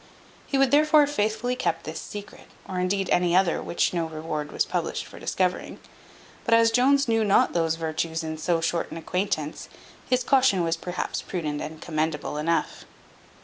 [0.47, 4.51] He would therefore have faithfully kept this secret, or indeed any other which no reward
[4.51, 5.77] was published for discovering.
[6.43, 9.69] But as Jones knew not those virtues in so short an acquaintance,
[10.09, 12.85] his caution was perhaps prudent and commendable enough.